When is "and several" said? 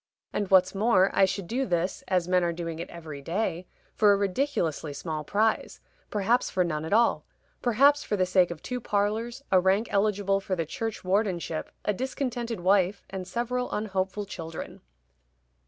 13.11-13.69